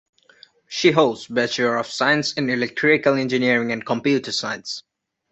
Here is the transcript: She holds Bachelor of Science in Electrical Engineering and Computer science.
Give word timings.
She 0.67 0.89
holds 0.89 1.27
Bachelor 1.27 1.77
of 1.77 1.85
Science 1.85 2.33
in 2.33 2.49
Electrical 2.49 3.13
Engineering 3.13 3.71
and 3.71 3.85
Computer 3.85 4.31
science. 4.31 4.81